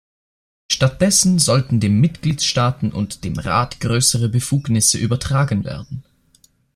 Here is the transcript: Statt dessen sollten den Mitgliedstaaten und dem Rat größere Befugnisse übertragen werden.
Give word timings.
Statt 0.71 0.99
dessen 0.99 1.37
sollten 1.37 1.79
den 1.79 1.99
Mitgliedstaaten 1.99 2.91
und 2.91 3.23
dem 3.23 3.37
Rat 3.37 3.79
größere 3.81 4.29
Befugnisse 4.29 4.97
übertragen 4.97 5.63
werden. 5.63 6.03